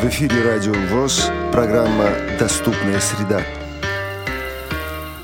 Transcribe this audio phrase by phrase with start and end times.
[0.00, 3.42] В эфире Радио ВОЗ, программа «Доступная среда».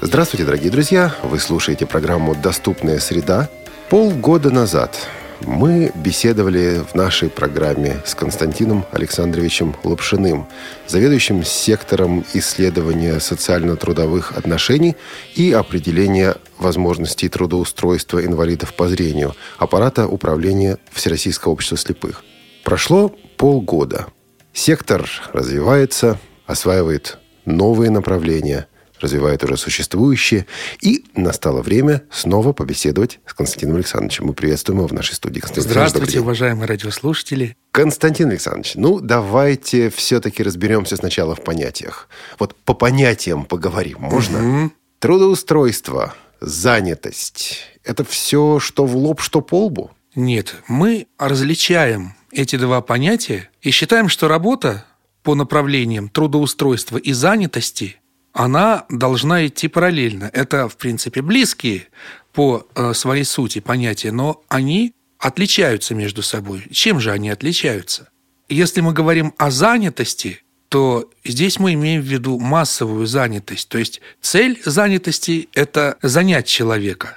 [0.02, 1.14] Здравствуйте, дорогие друзья!
[1.22, 3.48] Вы слушаете программу «Доступная среда».
[3.88, 4.94] Полгода назад
[5.40, 10.46] мы беседовали в нашей программе с Константином Александровичем Лапшиным,
[10.86, 14.94] заведующим сектором исследования социально-трудовых отношений
[15.34, 22.22] и определения возможностей трудоустройства инвалидов по зрению аппарата управления Всероссийского общества слепых.
[22.62, 24.08] Прошло полгода.
[24.56, 28.68] Сектор развивается, осваивает новые направления–
[29.02, 30.46] развивает уже существующие.
[30.80, 34.24] И настало время снова побеседовать с Константином Александровичем.
[34.24, 35.40] Мы приветствуем его в нашей студии.
[35.40, 37.58] Константин Здравствуйте, уважаемые радиослушатели.
[37.70, 42.08] Константин Александрович, ну давайте все-таки разберемся сначала в понятиях.
[42.38, 44.62] Вот по понятиям поговорим, можно?
[44.62, 44.72] Угу.
[45.00, 49.90] Трудоустройство, занятость– это все, что в лоб, что по лбу?
[50.14, 54.84] Нет, мы различаем эти два понятия и считаем, что работа
[55.24, 57.96] по направлениям трудоустройства и занятости
[58.32, 60.30] она должна идти параллельно.
[60.32, 61.88] Это, в принципе, близкие
[62.32, 66.68] по э, своей сути понятия, но они отличаются между собой.
[66.70, 68.08] Чем же они отличаются?
[68.48, 73.68] Если мы говорим о занятости, то здесь мы имеем в виду массовую занятость.
[73.68, 77.16] То есть цель занятости– это занять человека.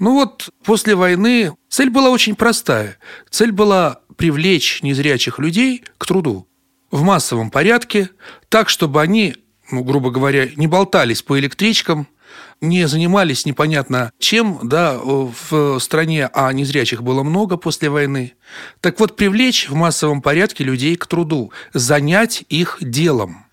[0.00, 2.98] Ну вот после войны цель была очень простая.
[3.30, 6.46] Цель была привлечь незрячих людей к труду
[6.90, 8.10] в массовом порядке,
[8.50, 9.34] так, чтобы они
[9.70, 12.06] ну, грубо говоря, не болтались по электричкам,
[12.60, 18.34] не занимались непонятно чем, да, в стране, а незрячих было много после войны.
[18.80, 23.46] Так вот, привлечь в массовом порядке людей к труду, занять их делом.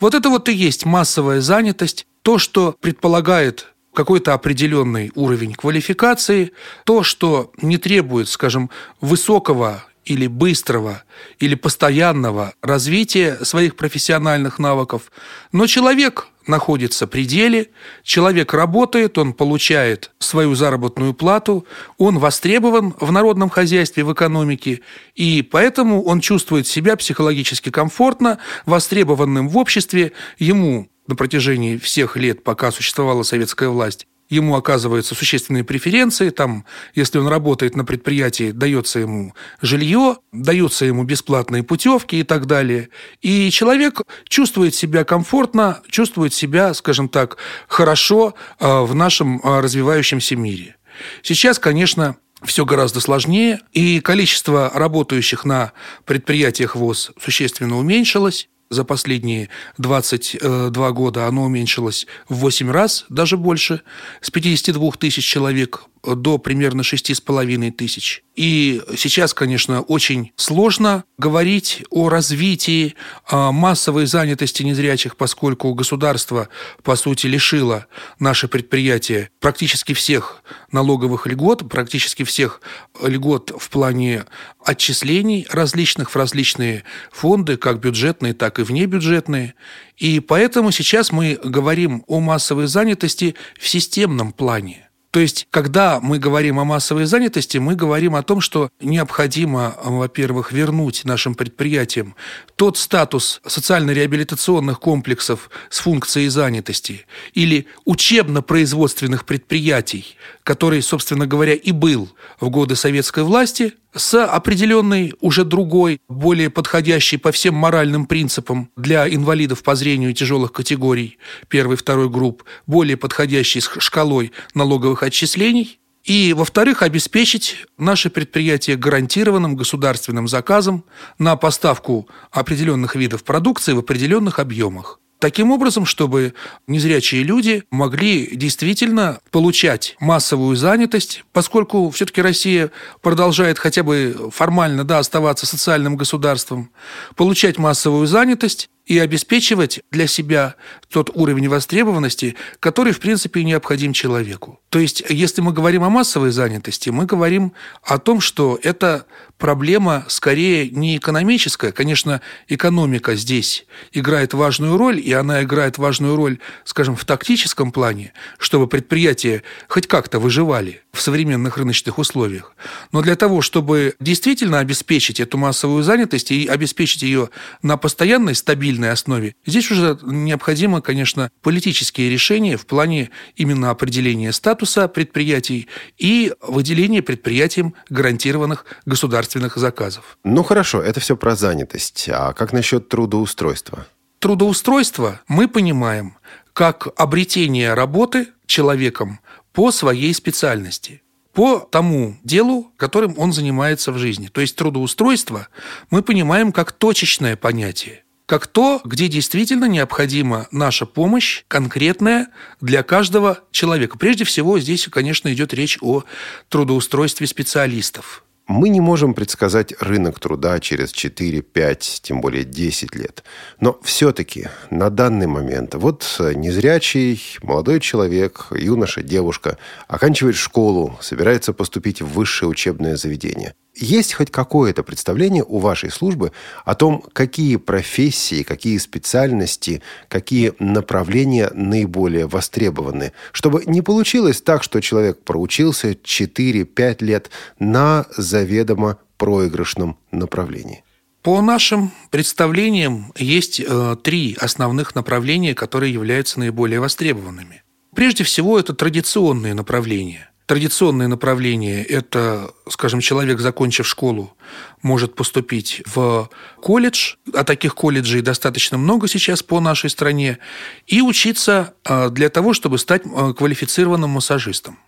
[0.00, 6.52] Вот это вот и есть массовая занятость, то, что предполагает какой-то определенный уровень квалификации,
[6.84, 8.70] то, что не требует, скажем,
[9.00, 11.02] высокого или быстрого,
[11.38, 15.10] или постоянного развития своих профессиональных навыков,
[15.52, 17.70] но человек находится при деле,
[18.04, 21.66] человек работает, он получает свою заработную плату,
[21.98, 24.80] он востребован в народном хозяйстве, в экономике,
[25.16, 32.44] и поэтому он чувствует себя психологически комфортно, востребованным в обществе, ему на протяжении всех лет,
[32.44, 36.64] пока существовала советская власть, ему оказываются существенные преференции, там,
[36.94, 42.88] если он работает на предприятии, дается ему жилье, даются ему бесплатные путевки и так далее.
[43.22, 47.38] И человек чувствует себя комфортно, чувствует себя, скажем так,
[47.68, 50.76] хорошо а, в нашем а, развивающемся мире.
[51.22, 55.72] Сейчас, конечно, все гораздо сложнее, и количество работающих на
[56.04, 63.82] предприятиях ВОЗ существенно уменьшилось за последние 22 года оно уменьшилось в 8 раз, даже больше,
[64.20, 65.84] с 52 тысяч человек
[66.14, 68.22] до примерно 6,5 тысяч.
[68.36, 72.94] И сейчас, конечно, очень сложно говорить о развитии
[73.26, 76.48] а, массовой занятости незрячих, поскольку государство,
[76.82, 77.86] по сути, лишило
[78.18, 82.60] наши предприятия практически всех налоговых льгот, практически всех
[83.02, 84.26] льгот в плане
[84.62, 89.54] отчислений различных в различные фонды, как бюджетные, так и внебюджетные.
[89.96, 94.85] И поэтому сейчас мы говорим о массовой занятости в системном плане.
[95.16, 100.52] То есть, когда мы говорим о массовой занятости, мы говорим о том, что необходимо, во-первых,
[100.52, 102.14] вернуть нашим предприятиям
[102.54, 112.10] тот статус социально-реабилитационных комплексов с функцией занятости или учебно-производственных предприятий, который, собственно говоря, и был
[112.38, 119.08] в годы советской власти– с определенной, уже другой, более подходящей по всем моральным принципам для
[119.08, 121.18] инвалидов по зрению тяжелых категорий
[121.48, 125.80] первой, второй групп, более подходящей шкалой налоговых отчислений.
[126.04, 130.84] И, во-вторых, обеспечить наше предприятие гарантированным государственным заказом
[131.18, 135.00] на поставку определенных видов продукции в определенных объемах.
[135.18, 136.34] Таким образом, чтобы
[136.66, 144.98] незрячие люди могли действительно получать массовую занятость, поскольку все-таки Россия продолжает хотя бы формально да,
[144.98, 146.70] оставаться социальным государством,
[147.16, 150.54] получать массовую занятость и обеспечивать для себя
[150.88, 154.60] тот уровень востребованности, который, в принципе, необходим человеку.
[154.70, 157.52] То есть, если мы говорим о массовой занятости, мы говорим
[157.82, 159.06] о том, что это
[159.38, 161.72] проблема скорее не экономическая.
[161.72, 168.12] Конечно, экономика здесь играет важную роль, и она играет важную роль, скажем, в тактическом плане,
[168.38, 172.54] чтобы предприятия хоть как-то выживали в современных рыночных условиях.
[172.92, 177.30] Но для того, чтобы действительно обеспечить эту массовую занятость и обеспечить ее
[177.62, 184.88] на постоянной стабильной основе, здесь уже необходимо, конечно, политические решения в плане именно определения статуса
[184.88, 190.18] предприятий и выделения предприятиям гарантированных государственных заказов.
[190.24, 192.08] Ну хорошо, это все про занятость.
[192.10, 193.86] А как насчет трудоустройства?
[194.18, 196.16] Трудоустройство мы понимаем
[196.52, 199.20] как обретение работы человеком
[199.56, 204.28] по своей специальности по тому делу, которым он занимается в жизни.
[204.28, 205.48] То есть трудоустройство
[205.90, 212.28] мы понимаем как точечное понятие, как то, где действительно необходима наша помощь конкретная
[212.60, 213.98] для каждого человека.
[213.98, 216.04] Прежде всего, здесь, конечно, идет речь о
[216.48, 218.24] трудоустройстве специалистов.
[218.48, 223.24] Мы не можем предсказать рынок труда через 4, 5, тем более 10 лет.
[223.60, 229.58] Но все-таки на данный момент вот незрячий молодой человек, юноша, девушка
[229.88, 236.32] оканчивает школу, собирается поступить в высшее учебное заведение– есть хоть какое-то представление у вашей службы
[236.64, 244.80] о том, какие профессии, какие специальности, какие направления наиболее востребованы, чтобы не получилось так, что
[244.80, 250.82] человек проучился 4-5 лет на заведомо проигрышном направлении?
[251.22, 257.62] По нашим представлениям есть э, три основных направления, которые являются наиболее востребованными.
[257.94, 264.36] Прежде всего, это традиционные направления– Традиционное направление– это, скажем, человек, закончив школу,
[264.80, 266.30] может поступить в
[266.62, 270.38] колледж, а таких колледжей достаточно много сейчас по нашей стране,
[270.86, 274.78] и учиться а, для того, чтобы стать а, квалифицированным массажистом.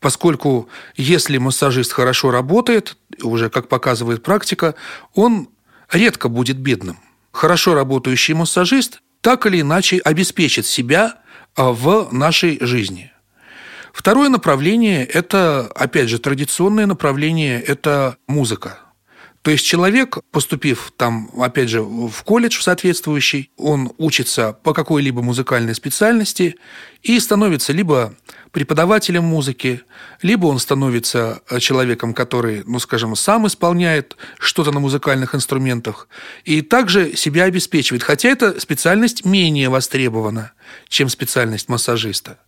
[0.00, 4.74] Поскольку если массажист хорошо работает, уже как показывает практика,
[5.12, 5.48] он
[5.90, 6.98] редко будет бедным.
[7.30, 11.20] Хорошо работающий массажист так или иначе обеспечит себя
[11.56, 13.13] а, в нашей жизни.
[13.94, 18.80] Второе направление– это, опять же, традиционное направление– это музыка.
[19.42, 25.76] То есть человек, поступив там, опять же, в колледж соответствующий, он учится по какой-либо музыкальной
[25.76, 26.56] специальности
[27.02, 28.14] и становится либо
[28.50, 29.82] преподавателем музыки,
[30.22, 36.08] либо он становится человеком, который, ну, скажем, сам исполняет что-то на музыкальных инструментах,
[36.44, 38.02] и также себя обеспечивает.
[38.02, 40.50] Хотя эта специальность менее востребована,
[40.88, 42.40] чем специальность массажиста.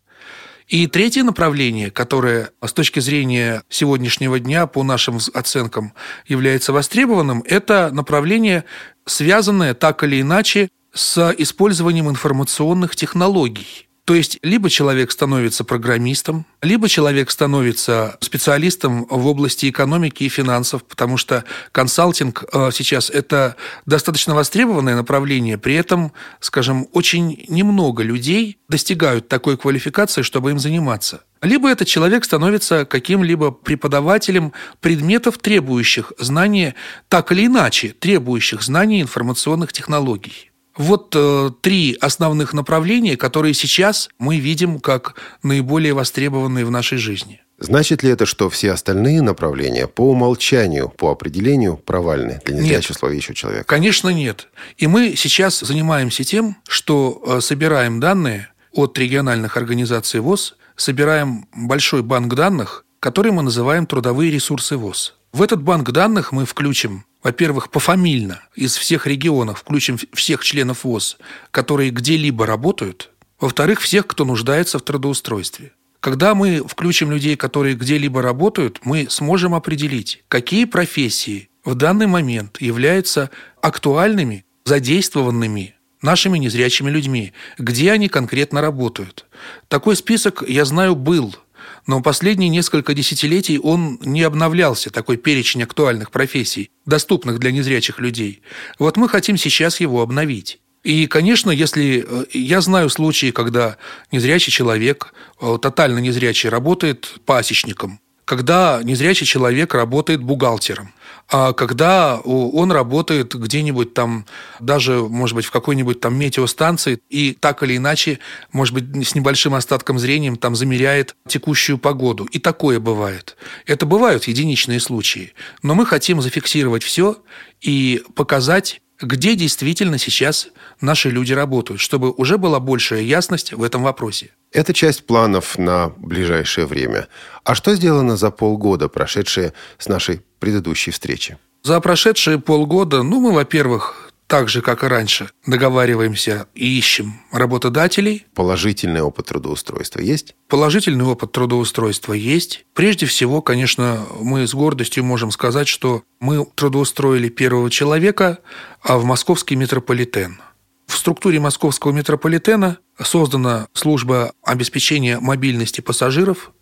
[0.69, 5.93] И третье направление, которое с точки зрения сегодняшнего дня по нашим оценкам
[6.27, 8.65] является востребованным, это направление,
[9.05, 13.86] связанное так или иначе с использованием информационных технологий.
[14.06, 20.85] То есть либо человек становится программистом, либо человек становится специалистом в области экономики и финансов,
[20.85, 21.43] потому что
[21.73, 29.58] консалтинг э, сейчас это достаточно востребованное направление, при этом, скажем, очень немного людей достигают такой
[29.58, 31.25] квалификации, чтобы им заниматься.
[31.43, 36.76] Либо этот человек становится каким-либо преподавателем предметов, требующих знания,
[37.08, 40.53] так или иначе, требующих знания информационных технологий.
[40.76, 47.40] Вот э, три основных направления, которые сейчас мы видим как наиболее востребованные в нашей жизни.
[47.58, 53.34] Значит ли это, что все остальные направления по умолчанию, по определению провальны для незрячего словеющего
[53.34, 53.64] человека?
[53.64, 54.49] Конечно, нет.
[54.76, 62.02] И мы сейчас занимаемся тем, что э, собираем данные от региональных организаций ВОЗ, собираем большой
[62.02, 65.14] банк данных, который мы называем трудовые ресурсы ВОЗ.
[65.37, 71.19] В этот банк данных мы включим во-первых, пофамильно из всех регионов, включим всех членов ВОЗ,
[71.50, 73.11] которые где-либо работают.
[73.38, 75.73] Во-вторых, всех, кто нуждается в трудоустройстве.
[76.00, 82.62] Когда мы включим людей, которые где-либо работают, мы сможем определить, какие профессии в данный момент
[82.62, 83.29] являются
[83.61, 89.27] актуальными, задействованными нашими незрячими людьми, где они конкретно работают.
[89.69, 91.37] Такой список, я знаю, был–
[91.86, 98.43] но последние несколько десятилетий он не обновлялся, такой перечень актуальных профессий, доступных для незрячих людей.
[98.78, 100.58] Вот мы хотим сейчас его обновить.
[100.82, 103.76] И, конечно, если э, я знаю случаи, когда
[104.12, 110.93] незрячий человек, э, тотально незрячий, работает пасечником, когда незрячий человек работает бухгалтером,
[111.29, 114.27] а когда он работает где-нибудь там,
[114.61, 118.21] даже, может быть, в какой-нибудь там метеостанции, и так или иначе,
[118.53, 122.25] может быть, с небольшим остатком зрения там замеряет текущую погоду.
[122.25, 123.37] И такое бывает.
[123.67, 125.33] Это бывают единичные случаи.
[125.63, 127.17] Но мы хотим зафиксировать все
[127.61, 130.48] и показать где действительно сейчас
[130.81, 134.31] наши люди работают, чтобы уже была большая ясность в этом вопросе.
[134.53, 137.08] Это часть планов на ближайшее время.
[137.44, 141.36] А что сделано за полгода, прошедшие с нашей предыдущей встречи?
[141.62, 148.27] За прошедшие полгода, ну, мы, во-первых, так же, как и раньше, договариваемся и ищем работодателей.
[148.35, 150.35] Положительный опыт трудоустройства есть?
[150.49, 152.65] Положительный опыт трудоустройства есть.
[152.75, 158.39] Прежде всего, конечно, мы с гордостью можем сказать, что мы трудоустроили первого человека
[158.83, 160.41] а в московский метрополитен.
[160.87, 166.53] В структуре московского метрополитена создана служба обеспечения мобильности пассажиров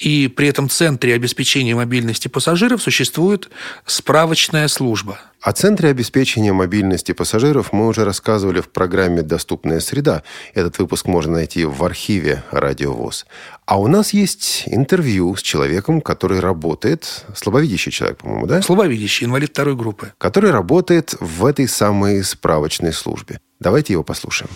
[0.00, 3.50] и при этом центре обеспечения мобильности пассажиров существует
[3.84, 5.20] справочная служба.
[5.42, 10.22] О центре обеспечения мобильности пассажиров мы уже рассказывали в программе «Доступная среда».
[10.54, 13.26] Этот выпуск можно найти в архиве «Радио ВОЗ».
[13.66, 18.62] А у нас есть интервью с человеком, который работает, слабовидящий человек, по-моему, да?
[18.62, 20.12] Слабовидящий, инвалид второй группы.
[20.18, 23.40] Который работает в этой самой справочной службе.
[23.60, 24.50] Давайте его послушаем.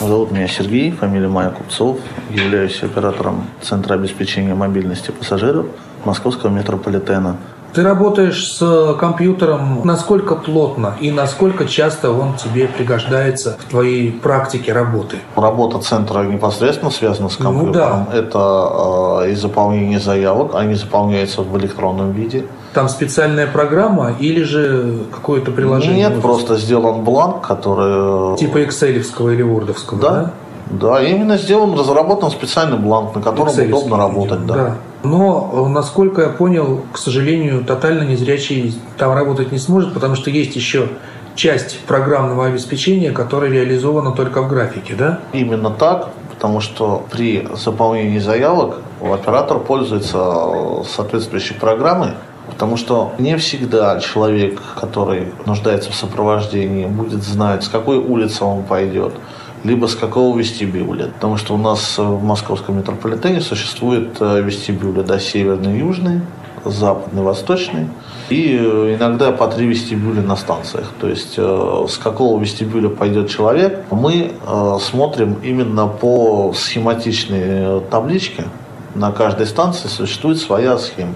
[0.00, 1.98] Зовут меня Сергей, фамилия моя Купцов.
[2.30, 5.66] Являюсь оператором Центра обеспечения мобильности пассажиров
[6.06, 7.36] Московского метрополитена.
[7.74, 14.72] Ты работаешь с компьютером насколько плотно и насколько часто он тебе пригождается в твоей практике
[14.72, 15.18] работы?
[15.36, 18.06] Работа центра непосредственно связана с ну компьютером.
[18.06, 18.18] Ну, да.
[18.18, 22.46] Это э, и заполнение заявок, они заполняются в электронном виде.
[22.78, 26.10] Там специальная программа или же какое-то приложение?
[26.10, 28.34] Нет, просто сделан бланк, который...
[28.34, 30.32] Э, типа экселевского или вордовского, да?
[30.70, 34.46] Да, да именно сделан, разработан специальный бланк, на котором удобно работать.
[34.46, 34.54] Да.
[34.54, 34.76] да.
[35.02, 40.30] Но, э, насколько я понял, к сожалению, тотально незрячий там работать не сможет, потому что
[40.30, 40.86] есть еще
[41.34, 45.18] часть программного обеспечения, которая реализована только в графике, да?
[45.32, 52.10] Именно так, потому что при заполнении заявок оператор пользуется э, соответствующей программой,
[52.48, 58.62] потому что не всегда человек, который нуждается в сопровождении, будет знать, с какой улицы он
[58.62, 59.14] пойдет,
[59.64, 61.06] либо с какого вестибюля.
[61.06, 66.20] Потому что у нас в московском метрополитене существует э, вестибюли, да, северный, южный,
[66.64, 67.88] западный, восточный.
[68.30, 70.90] И э, иногда по три вестибюля на станциях.
[71.00, 74.32] То есть э, с какого вестибюля пойдет человек, мы
[74.80, 78.44] смотрим именно по схематичной табличке.
[78.94, 81.14] На каждой станции существует своя схема.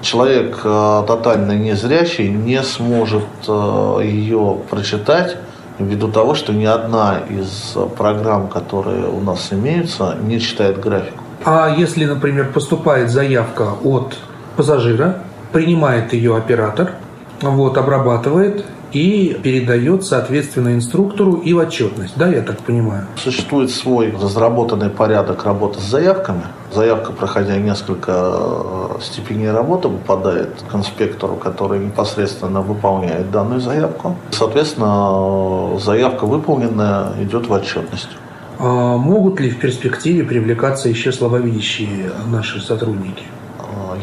[0.00, 5.36] Человек тотально незрячий не сможет ее прочитать
[5.78, 11.22] ввиду того, что ни одна из программ, которые у нас имеются, не читает графику.
[11.44, 14.16] А если, например, поступает заявка от
[14.56, 16.92] пассажира, принимает ее оператор,
[17.40, 23.06] вот, обрабатывает и передает, соответственно, инструктору и в отчетность, да, я так понимаю?
[23.16, 26.42] Существует свой разработанный порядок работы с заявками.
[26.72, 34.16] Заявка, проходя несколько э, степеней работы, попадает к инспектору, который непосредственно выполняет данную заявку.
[34.30, 38.10] Соответственно, заявка выполненная идет в отчетность.
[38.58, 43.24] А могут ли в перспективе привлекаться еще слабовидящие наши сотрудники?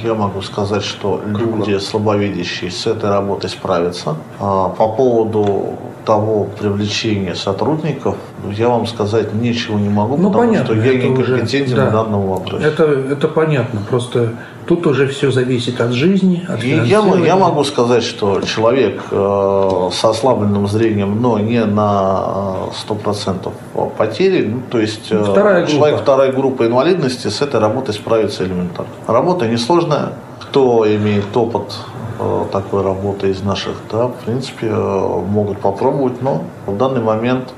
[0.04, 4.18] я могу сказать, что люди слабовидящие с этой работой справятся.
[4.40, 8.18] А по поводу того привлечения сотрудников,
[8.52, 11.92] я вам сказать ничего не могу, ну, потому понятно, что я некомпетентен уже, да, в
[11.94, 12.66] данном вопросе.
[12.66, 14.34] Это, это понятно, просто
[14.68, 19.90] тут уже все зависит от жизни, от И я, я могу сказать, что человек э,
[19.92, 23.52] с ослабленным зрением, но не на 100%
[23.98, 28.92] потери, ну, то есть э, вторая человек второй группы инвалидности с этой работой справится элементарно.
[29.08, 31.74] Работа несложная, кто имеет опыт
[32.18, 37.54] Э, такой работы из наших, да, в принципе, э, могут попробовать, но в данный момент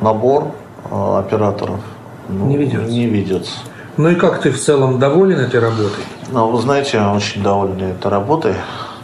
[0.00, 0.48] набор
[0.90, 1.80] э, операторов
[2.28, 2.90] ну, не ведется.
[2.90, 3.52] Не ведется.
[3.96, 6.04] Ну и как ты в целом доволен этой работой?
[6.30, 8.54] Ну, вы знаете, я очень доволен этой работой,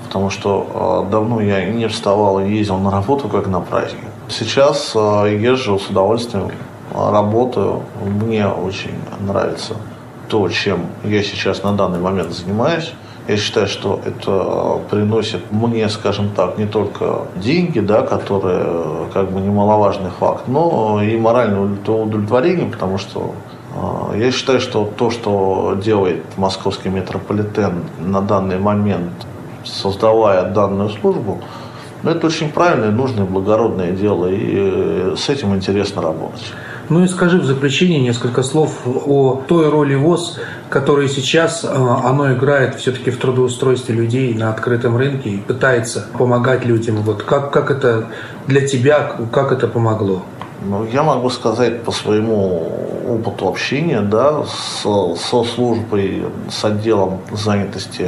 [0.04, 4.04] потому что давно я не вставал и ездил на работу как на праздник.
[4.28, 6.50] Сейчас езжу с удовольствием,
[6.94, 9.74] работаю, мне очень нравится
[10.28, 12.92] то, чем я сейчас на данный момент занимаюсь.
[13.28, 19.40] Я считаю, что это приносит мне, скажем так, не только деньги, да, которые как бы
[19.40, 23.34] немаловажный факт, но и моральное удовлетворение, потому что
[24.12, 29.12] э, я считаю, что то, что делает московский метрополитен на данный момент,
[29.64, 31.40] создавая данную службу,
[32.02, 36.52] ну, это очень правильное, нужное, благородное дело, и э, с этим интересно работать.
[36.88, 42.32] Ну и скажи в заключение несколько слов о той роли ВОЗ, которая сейчас э, оно
[42.32, 46.96] играет все-таки в трудоустройстве людей на открытом рынке и пытается помогать людям.
[46.96, 48.08] Вот как, как это
[48.46, 50.22] для тебя, как это помогло?
[50.64, 58.06] Ну, я могу сказать по своему опыту общения, да, с, со службой, с отделом занятости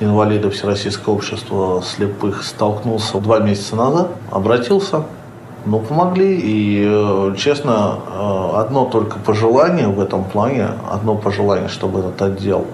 [0.00, 5.04] инвалидов Всероссийского общества слепых столкнулся два месяца назад, обратился,
[5.66, 6.38] ну, помогли.
[6.40, 12.66] И, э, честно, э, одно только пожелание в этом плане, одно пожелание, чтобы этот отдел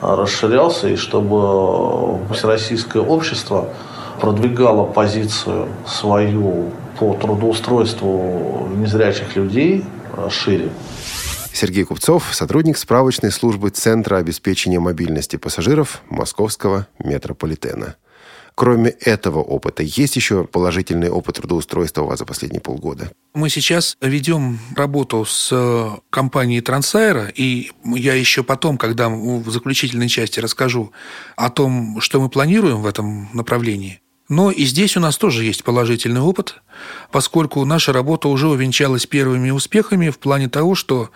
[0.00, 3.68] расширялся и чтобы всероссийское общество
[4.20, 9.84] продвигала позицию свою по трудоустройству незрячих людей
[10.16, 10.70] э, шире.
[11.52, 17.96] Сергей Купцов, сотрудник справочной службы Центра обеспечения мобильности пассажиров Московского метрополитена.
[18.54, 23.10] Кроме этого опыта, есть еще положительный опыт трудоустройства у вас за последние полгода?
[23.34, 30.08] Мы сейчас ведем работу с э, компанией Трансайра, и я еще потом, когда в заключительной
[30.08, 30.92] части расскажу
[31.34, 35.64] о том, что мы планируем в этом направлении, но и здесь у нас тоже есть
[35.64, 36.62] положительный опыт,
[37.10, 41.10] поскольку наша работа уже увенчалась первыми успехами в плане того, что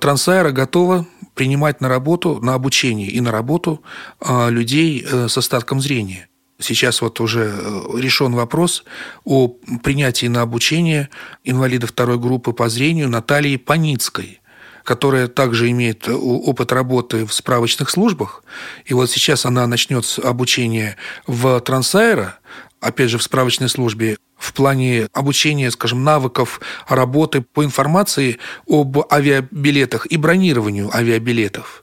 [0.00, 3.82] Трансайра готова принимать на работу, на обучение и на работу
[4.20, 6.28] э, людей э, с остатком зрения.
[6.62, 8.84] Сейчас вот уже э, решен вопрос
[9.24, 9.48] о
[9.82, 11.08] принятии на обучение
[11.44, 14.38] инвалида второй группы по зрению Натальи Паницкой
[14.84, 18.42] которая также имеет э, опыт работы в справочных службах.
[18.84, 22.38] И вот сейчас она начнет обучение в Трансайра,
[22.80, 30.06] опять же, в справочной службе, в плане обучения, скажем, навыков работы по информации об авиабилетах
[30.06, 31.81] и бронированию авиабилетов.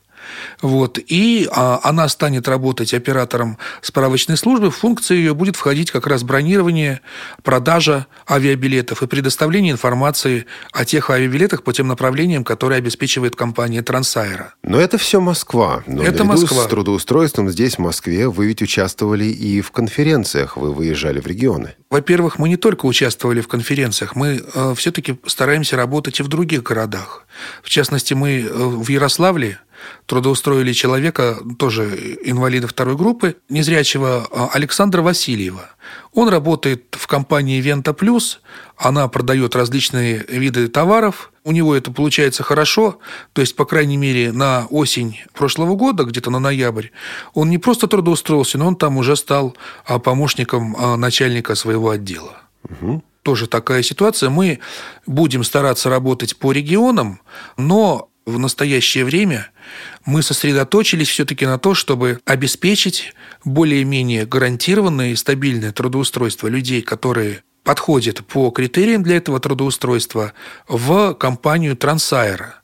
[0.62, 1.00] Вот.
[1.00, 4.72] И а, она станет работать оператором справочной службы.
[4.72, 7.02] В функции ее будет входить как раз бронирование,
[7.44, 14.54] продажа авиабилетов и предоставление информации о тех авиабилетах по тем направлениям, которые обеспечивает компания Трансайра.
[14.64, 15.84] Но это все Москва.
[15.88, 16.64] Но это Москва.
[16.64, 21.76] с трудоустройством здесь, в Москве, вы ведь участвовали и в конференциях, вы выезжали в регионы.
[21.90, 26.64] Во-первых, мы не только участвовали в конференциях, мы э, все-таки стараемся работать и в других
[26.64, 27.26] городах.
[27.64, 29.60] В частности, мы э, в Ярославле
[30.06, 35.70] трудоустроили человека, тоже инвалида второй группы, незрячего а, Александра Васильева.
[36.14, 38.42] Он работает в компании «Вента Плюс»,
[38.78, 43.00] она продает различные виды товаров, у него это получается хорошо,
[43.34, 46.88] то есть, по крайней мере, на осень прошлого года, где-то на ноябрь,
[47.34, 49.56] он не просто трудоустроился, но он там уже стал
[49.86, 52.38] а, помощником а, начальника своего отдела.
[52.70, 54.30] Угу тоже такая ситуация.
[54.30, 54.60] Мы
[55.06, 57.22] будем стараться работать по регионам,
[57.58, 59.50] но в настоящее время
[60.06, 68.26] мы сосредоточились все-таки на то, чтобы обеспечить более-менее гарантированное и стабильное трудоустройство людей, которые подходят
[68.26, 70.34] по критериям для этого трудоустройства
[70.68, 72.56] в компанию Трансайра,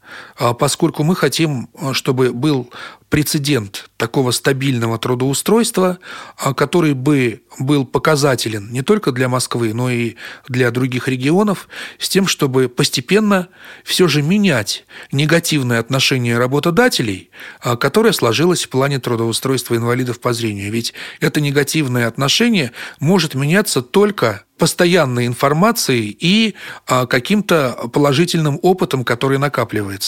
[0.59, 2.69] поскольку мы хотим, чтобы был
[3.15, 5.99] прецедент такого стабильного трудоустройства,
[6.37, 10.15] а, который бы был показателен не только для Москвы, но и
[10.49, 13.47] для других регионов, с тем, чтобы постепенно
[13.85, 17.29] все же менять негативное отношение работодателей,
[17.61, 20.71] а, которое сложилось в плане трудоустройства инвалидов по зрению.
[20.71, 26.55] Ведь это негативное отношение может меняться только постоянной информацией и
[26.87, 30.04] а, каким-то положительным опытом, который накапливается.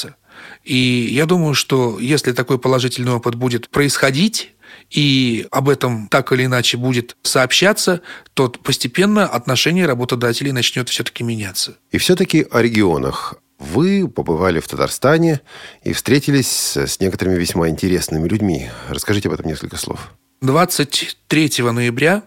[0.63, 4.53] И я думаю, что если такой положительный опыт будет происходить,
[4.89, 8.01] и об этом так или иначе будет сообщаться,
[8.33, 11.77] то постепенно отношение работодателей начнет все-таки меняться.
[11.91, 13.35] И все-таки о регионах.
[13.59, 15.41] Вы побывали в Татарстане
[15.83, 18.69] и встретились с некоторыми весьма интересными людьми.
[18.87, 20.13] Расскажите об этом несколько слов.
[20.41, 22.23] 23 ноября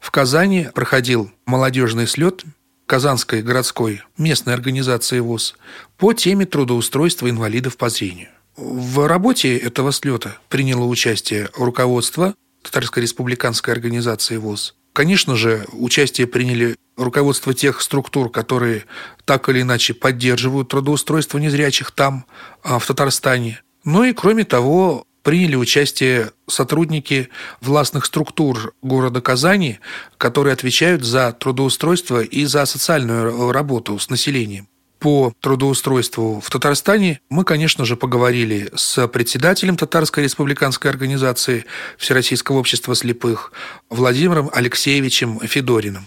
[0.00, 2.42] в Казани проходил молодежный слет
[2.86, 5.54] Казанской городской местной организации ВОЗ
[5.96, 8.28] по теме трудоустройства инвалидов по зрению.
[8.56, 14.74] В работе этого слета приняло участие руководство Татарской республиканской организации ВОЗ.
[14.92, 18.84] Конечно же, участие приняли руководство тех структур, которые
[19.24, 22.26] так или иначе поддерживают трудоустройство незрячих там,
[22.62, 23.62] а, в Татарстане.
[23.84, 27.28] Ну и, кроме того, приняли участие сотрудники
[27.60, 29.78] властных структур города Казани,
[30.18, 34.68] которые отвечают за трудоустройство и за социальную работу с населением.
[34.98, 41.64] По трудоустройству в Татарстане мы, конечно же, поговорили с председателем Татарской республиканской организации
[41.98, 43.52] Всероссийского общества слепых
[43.90, 46.06] Владимиром Алексеевичем Федориным.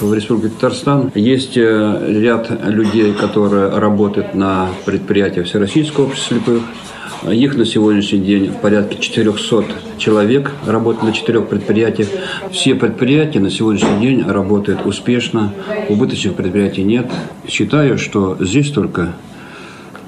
[0.00, 6.62] В Республике Татарстан есть э, ряд людей, которые работают на предприятиях Всероссийского общества слепых,
[7.30, 9.64] их на сегодняшний день порядка 400
[9.98, 12.08] человек работают на четырех предприятиях.
[12.50, 15.52] Все предприятия на сегодняшний день работают успешно,
[15.88, 17.10] убыточных предприятий нет.
[17.48, 19.14] Считаю, что здесь только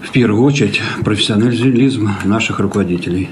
[0.01, 3.31] в первую очередь профессионализм наших руководителей.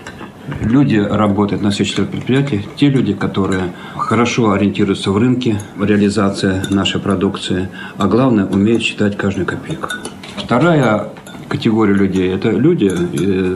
[0.61, 7.01] Люди работают на всех четырех предприятиях, те люди, которые хорошо ориентируются в рынке, реализация нашей
[7.01, 9.89] продукции, а главное, умеют считать каждую копейку.
[10.37, 11.09] Вторая
[11.49, 12.33] категорию людей.
[12.33, 12.93] Это люди,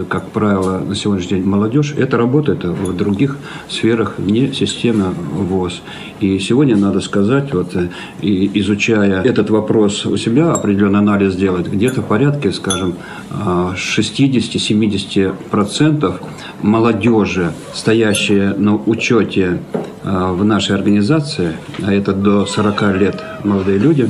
[0.09, 1.95] как правило, на сегодняшний день молодежь.
[1.97, 5.83] Это работает в других сферах, не системы ВОЗ.
[6.21, 7.75] И сегодня надо сказать, вот,
[8.21, 12.95] и изучая этот вопрос у себя, определенный анализ делать, где-то в порядке, скажем,
[13.31, 16.15] 60-70%
[16.63, 19.61] молодежи, стоящие на учете
[20.09, 24.09] в нашей организации, а это до 40 лет молодые люди,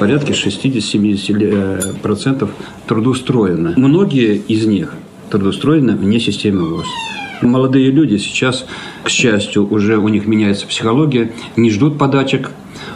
[0.00, 2.48] порядке 60-70%
[2.86, 3.74] трудоустроены.
[3.76, 4.94] Многие из них
[5.30, 6.86] трудоустроены вне системы ВОЗ.
[7.42, 8.66] Молодые люди сейчас,
[9.04, 12.50] к счастью, уже у них меняется психология, не ждут подачек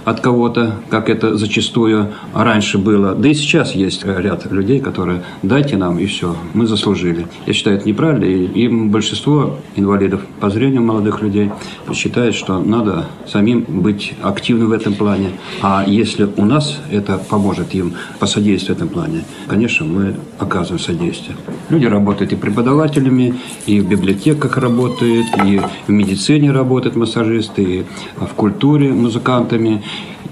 [0.05, 3.15] от кого-то, как это зачастую раньше было.
[3.15, 7.27] Да и сейчас есть ряд людей, которые дайте нам и все, мы заслужили.
[7.47, 8.25] Я считаю, это неправильно.
[8.25, 11.51] И, и большинство инвалидов по зрению молодых людей
[11.93, 15.31] считает, что надо самим быть активным в этом плане.
[15.61, 21.37] А если у нас это поможет им посодействовать в этом плане, конечно, мы оказываем содействие.
[21.69, 23.35] Люди работают и преподавателями,
[23.67, 27.85] и в библиотеках работают, и в медицине работают массажисты, и
[28.17, 29.82] в культуре музыкантами.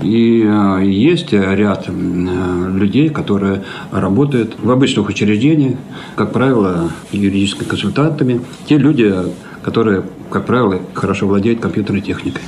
[0.03, 5.79] И э, есть ряд э, людей, которые работают в обычных учреждениях,
[6.17, 8.41] как правило, юридическими консультантами.
[8.67, 9.15] Те люди,
[9.63, 12.43] которые, как правило, хорошо владеют компьютерной техникой.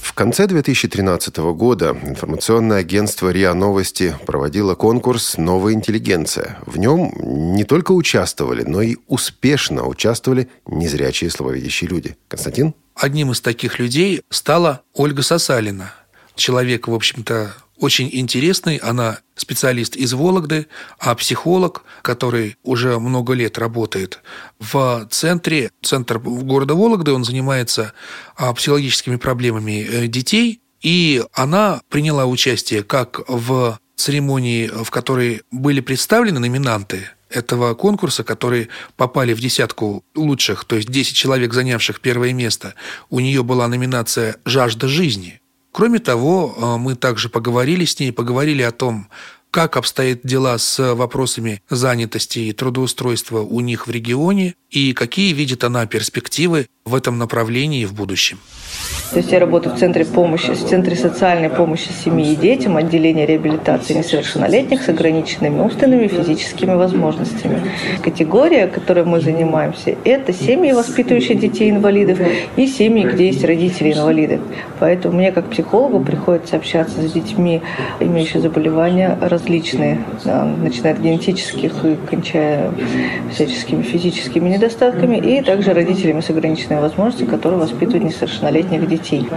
[0.00, 6.58] В конце 2013 года информационное агентство РИА Новости проводило конкурс «Новая интеллигенция».
[6.66, 7.12] В нем
[7.56, 12.16] не только участвовали, но и успешно участвовали незрячие слабовидящие люди.
[12.28, 12.74] Константин?
[12.94, 15.92] Одним из таких людей стала Ольга Сосалина–
[16.36, 18.76] человек, в общем-то, очень интересный.
[18.76, 20.66] Она специалист из Вологды,
[20.98, 24.20] а психолог, который уже много лет работает
[24.58, 27.92] в центре, центр города Вологды, он занимается
[28.36, 35.80] а, психологическими проблемами э, детей, и она приняла участие как в церемонии, в которой были
[35.80, 42.32] представлены номинанты этого конкурса, которые попали в десятку лучших, то есть 10 человек, занявших первое
[42.32, 42.74] место,
[43.10, 45.40] у нее была номинация «Жажда жизни»,
[45.74, 49.08] Кроме того, э, мы также поговорили с ней, поговорили о том,
[49.54, 55.62] как обстоят дела с вопросами занятости и трудоустройства у них в регионе и какие видит
[55.62, 58.40] она перспективы в этом направлении в будущем.
[59.12, 63.26] То есть я работаю в Центре помощи, в Центре социальной помощи семье и детям, отделение
[63.26, 67.62] реабилитации несовершеннолетних с ограниченными умственными и физическими возможностями.
[68.02, 72.18] Категория, которой мы занимаемся, это семьи, воспитывающие детей-инвалидов,
[72.56, 74.40] и семьи, где есть родители-инвалиды.
[74.80, 77.62] Поэтому мне, как психологу, приходится общаться с детьми,
[78.00, 79.98] имеющими заболевания различные,
[80.62, 82.70] начиная от генетических и кончая
[83.30, 89.28] всяческими физическими недостатками, и также родителями с ограниченными возможностями, которые воспитывают несовершеннолетних детей.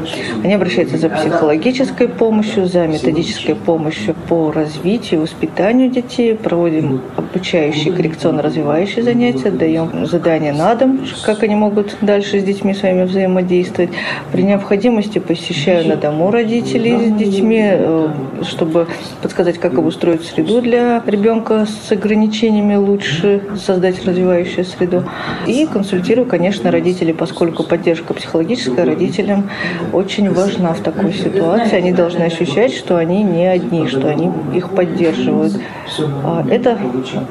[0.44, 9.04] Они обращаются за психологической помощью, за методической помощью по развитию, воспитанию детей, проводим обучающие, коррекционно-развивающие
[9.04, 13.92] занятия, даем задания на дом, как они могут дальше с детьми своими взаимодействовать.
[14.32, 18.08] При необходимости посещаю на дому родителей с детьми, э,
[18.44, 18.88] чтобы
[19.22, 25.04] подсказать, как обустроить среду для ребенка с ограничениями лучше, создать развивающую среду.
[25.46, 29.50] И консультирую, конечно, родителей, поскольку поддержка психологическая родителям
[29.94, 31.76] очень важна в такой ситуации.
[31.76, 35.54] Они должны ощущать, что они не одни, что они их поддерживают.
[36.24, 36.78] А это,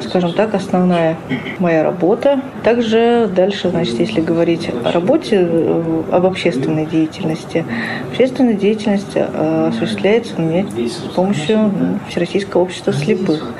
[0.03, 1.17] скажем так, основная
[1.59, 2.41] моя работа.
[2.65, 7.65] Также дальше, значит, если говорить о работе, э, об общественной деятельности.
[8.11, 11.71] Общественная деятельность э, осуществляется у меня с помощью
[12.09, 13.55] Всероссийского общества слепых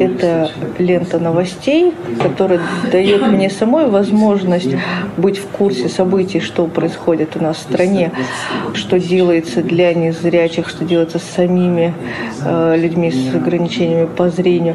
[0.00, 2.60] это лента новостей, которая
[2.90, 4.74] дает мне самой возможность
[5.16, 8.12] быть в курсе событий, что происходит у нас в стране,
[8.72, 11.92] что делается для незрячих, что делается с самими
[12.44, 14.74] э, людьми с ограничениями по зрению.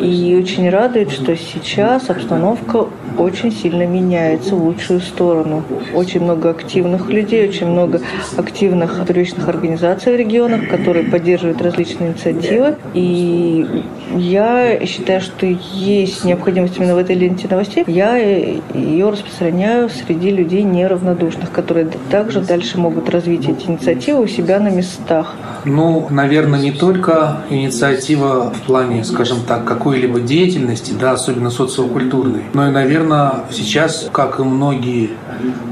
[0.00, 5.62] И очень радует, что сейчас обстановка очень сильно меняется в лучшую сторону.
[5.94, 8.00] Очень много активных людей, очень много
[8.36, 12.76] активных первичных организаций в регионах, которые поддерживают различные инициативы.
[12.94, 13.84] И
[14.16, 17.84] я я считаю, что есть необходимость именно в этой ленте новостей.
[17.86, 24.58] Я ее распространяю среди людей неравнодушных, которые также дальше могут развить эти инициативы у себя
[24.60, 25.34] на местах.
[25.64, 32.68] Ну, наверное, не только инициатива в плане, скажем так, какой-либо деятельности, да, особенно социокультурной, но
[32.68, 35.10] и, наверное, сейчас, как и многие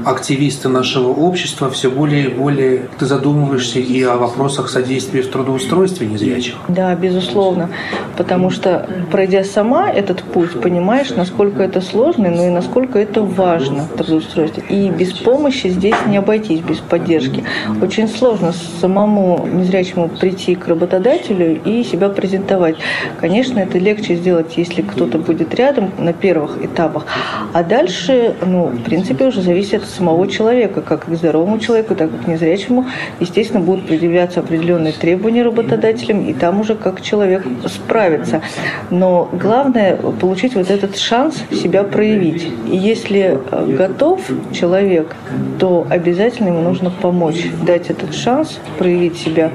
[0.05, 6.07] активисты нашего общества, все более и более ты задумываешься и о вопросах содействия в трудоустройстве
[6.07, 6.55] незрячих.
[6.67, 7.69] Да, безусловно,
[8.17, 8.68] потому что,
[9.11, 14.61] пройдя сама этот путь, понимаешь, насколько это сложно, но и насколько это важно, трудоустройство.
[14.69, 17.43] И без помощи здесь не обойтись, без поддержки.
[17.81, 22.75] Очень сложно самому незрячему прийти к работодателю и себя презентовать.
[23.19, 27.05] Конечно, это легче сделать, если кто-то будет рядом на первых этапах.
[27.53, 32.09] А дальше, ну, в принципе, уже зависит от самого человека, как к здоровому человеку, так
[32.13, 32.85] и к незрячему.
[33.19, 38.41] Естественно, будут предъявляться определенные требования работодателям, и там уже как человек справится.
[38.89, 42.47] Но главное получить вот этот шанс себя проявить.
[42.67, 45.15] И если э, готов человек,
[45.59, 49.51] то обязательно ему нужно помочь, дать этот шанс проявить себя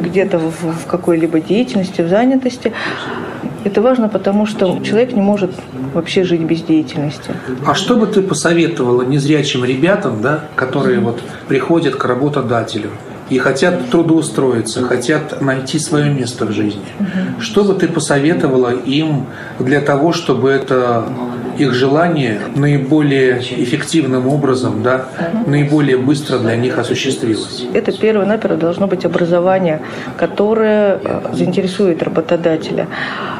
[0.00, 2.72] где-то в, какой-либо деятельности, в занятости.
[3.64, 5.50] Это важно, потому что человек не может
[5.92, 7.32] вообще жить без деятельности.
[7.66, 12.90] А что бы ты посоветовала незрячим ребятам, да, которые вот приходят к работодателю?
[13.30, 16.82] И хотят трудоустроиться, хотят найти свое место в жизни.
[17.38, 19.26] Что бы ты посоветовала им
[19.58, 21.04] для того, чтобы это
[21.60, 25.06] их желание наиболее эффективным образом, да,
[25.46, 27.64] наиболее быстро для них осуществилось?
[27.74, 29.80] Это первое-наперво должно быть образование,
[30.16, 32.88] которое э, заинтересует работодателя.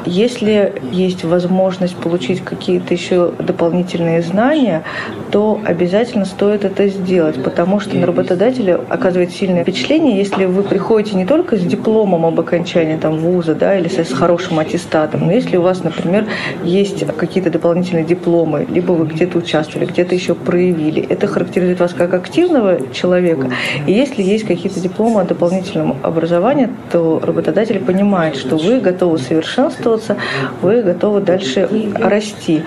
[0.04, 4.82] Если есть возможность получить какие-то еще дополнительные знания,
[5.30, 11.16] то обязательно стоит это сделать, потому что на работодателя оказывает сильное впечатление, если вы приходите
[11.16, 15.56] не только с дипломом об окончании там, вуза да, или с хорошим аттестатом, но если
[15.56, 16.26] у вас, например,
[16.64, 22.14] есть какие-то дополнительные дипломы, либо вы где-то участвовали, где-то еще проявили, это характеризует вас как
[22.14, 23.50] активного человека.
[23.86, 30.16] И если есть какие-то дипломы о дополнительном образовании, то работодатель понимает, что вы готовы совершенствоваться,
[30.62, 31.68] вы готовы дальше
[32.00, 32.62] расти,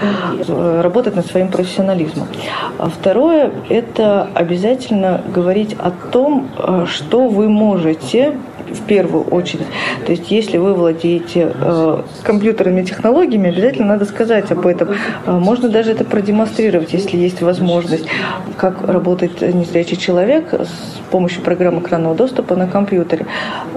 [0.47, 2.27] работать над своим профессионализмом.
[2.77, 8.33] А второе– это обязательно говорить о том, э, что вы можете
[8.73, 9.67] в первую очередь.
[10.05, 14.89] То есть, если вы владеете э, компьютерными технологиями, обязательно надо сказать об этом.
[15.25, 18.05] Э, можно даже это продемонстрировать, если есть возможность,
[18.57, 23.25] как работает незрячий человек с помощью программы экранного доступа на компьютере.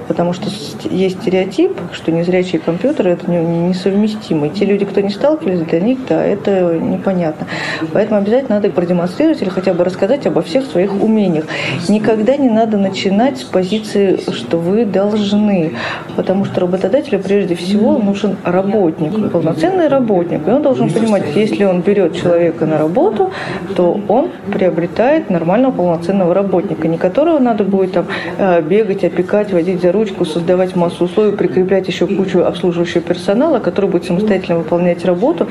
[0.08, 0.48] Потому что
[0.88, 4.48] есть стереотип, что незрячие компьютеры это несовместимы.
[4.50, 7.46] Те люди, кто не сталкивались, для них, да, это непонятно.
[7.92, 11.44] Поэтому обязательно надо продемонстрировать или хотя бы рассказать обо всех своих умениях.
[11.88, 15.72] Никогда не надо начинать с позиции, что вы должны,
[16.14, 20.46] потому что работодателю прежде всего нужен работник, полноценный работник.
[20.46, 23.30] И он должен понимать, если он берет человека на работу,
[23.76, 28.06] то он приобретает нормального полноценного работника, не которого надо будет там
[28.38, 33.88] э, бегать, опекать, водить за ручку, создавать массу условий, прикреплять еще кучу обслуживающего персонала, который
[33.88, 35.46] будет самостоятельно выполнять работу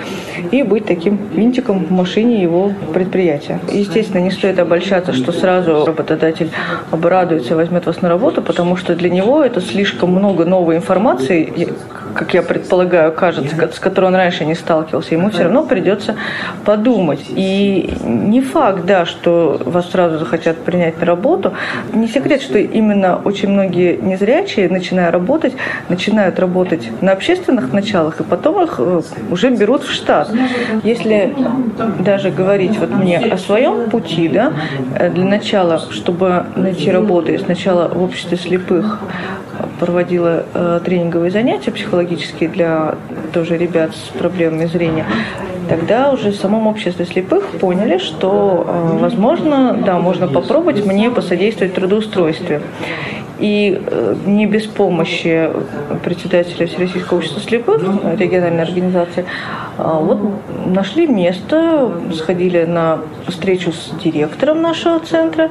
[0.51, 3.59] и быть таким винтиком в машине его предприятия.
[3.71, 6.49] Естественно, не стоит обольщаться, что сразу работодатель
[6.91, 11.69] обрадуется и возьмет вас на работу, потому что для него это слишком много новой информации,
[12.15, 15.13] как я предполагаю, кажется, с которой он раньше не сталкивался.
[15.13, 16.15] Ему все равно придется
[16.63, 17.25] подумать.
[17.29, 21.53] И не факт, да, что вас сразу захотят принять на работу.
[21.93, 25.53] Не секрет, что именно очень многие незрячие, начиная работать,
[25.89, 30.29] начинают работать на общественных началах, и потом их э, уже берут в штат.
[30.83, 31.35] Если
[31.99, 34.53] даже говорить вот мне о своем пути, да,
[34.97, 38.99] э, для начала, чтобы найти работу, я сначала в обществе слепых
[39.79, 42.04] проводила э, тренинговые занятия психологические
[42.47, 42.95] для
[43.33, 45.05] тоже ребят с проблемами зрения,
[45.69, 51.73] тогда уже в самом обществе слепых поняли, что, э, возможно, да, можно попробовать мне посодействовать
[51.73, 52.61] трудоустройстве.
[53.39, 55.49] И э, не без помощи
[56.03, 57.81] председателя Всероссийского общества слепых,
[58.17, 59.25] региональной организации,
[59.77, 60.19] а вот
[60.65, 65.49] нашли место, сходили на встречу с директором нашего центра,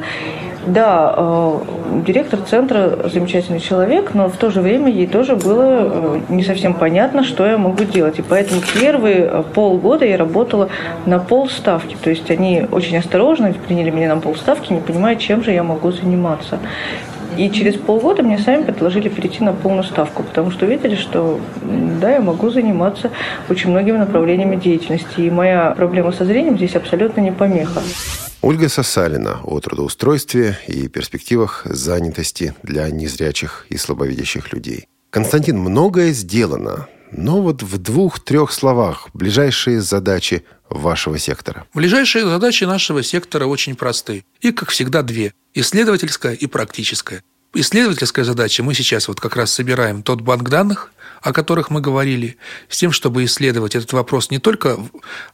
[0.66, 1.60] да, э,
[2.06, 6.74] директор центра замечательный человек, но в то же время ей тоже было э, не совсем
[6.74, 8.18] понятно, что я могу делать.
[8.18, 10.68] И поэтому первые э, полгода я работала
[11.06, 11.96] на полставки.
[12.02, 15.90] То есть они очень осторожно приняли меня на полставки, не понимая, чем же я могу
[15.92, 16.58] заниматься.
[17.36, 21.40] И через полгода мне сами предложили перейти на полную ставку, потому что увидели, что
[22.00, 23.10] да, я могу заниматься
[23.50, 25.20] очень многими направлениями деятельности.
[25.20, 27.80] И моя проблема со зрением здесь абсолютно не помеха.
[28.44, 34.86] Ольга Сосалина о трудоустройстве и перспективах занятости для незрячих и слабовидящих людей.
[35.08, 41.64] Константин, многое сделано, но вот в двух-трех словах ближайшие задачи вашего сектора.
[41.72, 44.26] Ближайшие задачи нашего сектора очень просты.
[44.42, 45.32] И, как всегда, две.
[45.54, 47.22] Исследовательская и практическая.
[47.54, 50.92] Исследовательская задача мы сейчас вот как раз собираем тот банк данных,
[51.24, 52.36] о которых мы говорили,
[52.68, 54.78] с тем, чтобы исследовать этот вопрос не только,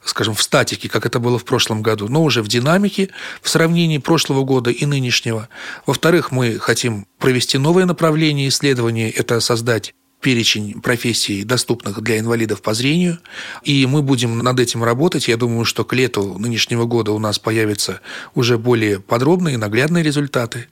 [0.05, 3.11] скажем, в статике, как это было в прошлом году, но уже в динамике
[3.43, 5.49] в сравнении прошлого года и нынешнего.
[5.87, 12.73] Во-вторых, мы хотим провести новое направление исследования– это создать перечень профессий, доступных для инвалидов по
[12.75, 13.19] зрению,
[13.65, 15.27] и мы будем над этим работать.
[15.27, 18.01] Я думаю, что к лету нынешнего года у нас появятся
[18.35, 20.69] уже более подробные, наглядные результаты.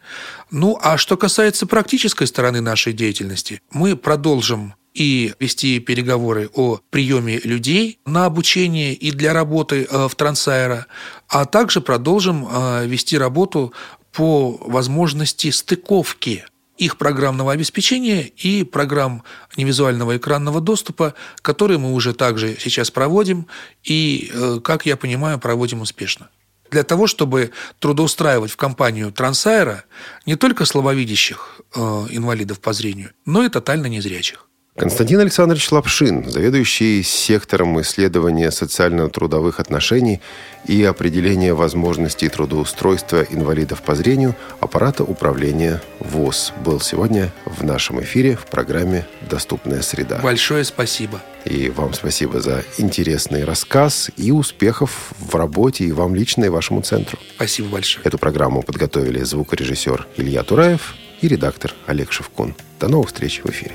[0.50, 7.38] Ну, а что касается практической стороны нашей деятельности, мы продолжим и вести переговоры о приеме
[7.38, 10.87] людей на обучение и для работы э, в Трансайра,
[11.29, 13.72] а также продолжим э, вести работу
[14.12, 16.44] по возможности стыковки
[16.79, 19.24] их программного обеспечения и программ
[19.57, 23.46] невизуального экранного доступа, которые мы уже также сейчас проводим
[23.83, 26.31] и, э, как я понимаю, проводим успешно.
[26.70, 29.85] Для того, чтобы трудоустраивать в компанию Трансайра
[30.27, 34.48] не только слабовидящих э, инвалидов по зрению, но и тотально незрячих.
[34.78, 40.20] Константин Александрович Лапшин, заведующий сектором исследования социально-трудовых отношений
[40.66, 48.36] и определения возможностей трудоустройства инвалидов по зрению аппарата управления ВОЗ, был сегодня в нашем эфире
[48.36, 50.20] в программе «Доступная среда».
[50.22, 51.20] Большое спасибо.
[51.44, 56.82] И вам спасибо за интересный рассказ и успехов в работе и вам лично, и вашему
[56.82, 57.18] центру.
[57.34, 58.06] Спасибо большое.
[58.06, 62.54] Эту программу подготовили звукорежиссер Илья Тураев и редактор Олег Шевкун.
[62.78, 63.72] До новых встреч в эфире.